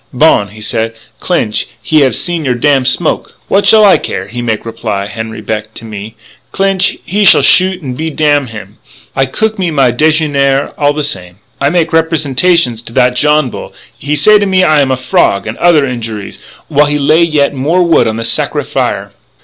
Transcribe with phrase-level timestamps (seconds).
[0.11, 4.41] "'Bon,' said I, 'Clinch, he have seen your damn smoke!' "'What shall I care?' he
[4.41, 6.15] make reply, Henri Beck, to me.
[6.51, 8.77] 'Clinch he shall shoot and be damn to him.
[9.15, 14.15] I cook me my déjeûner all the same.' "I make representations to that Johnbull; he
[14.15, 17.53] say to me that I am a frog, and other injuries, while he lay yet
[17.53, 19.11] more wood on his sacré fire.